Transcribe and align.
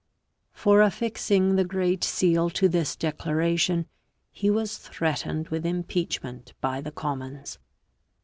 For 0.51 0.81
affixing 0.81 1.57
the 1.57 1.63
great 1.63 2.03
seal 2.03 2.49
to 2.49 2.67
this 2.67 2.95
declaration 2.95 3.85
he 4.31 4.49
was 4.49 4.79
threatened 4.79 5.49
with 5.49 5.63
impeachment 5.63 6.53
by 6.59 6.81
the 6.81 6.91
Commons. 6.91 7.59